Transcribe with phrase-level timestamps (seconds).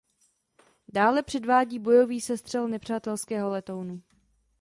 [0.87, 4.01] Dále předvádí bojový sestřel nepřátelského letounu.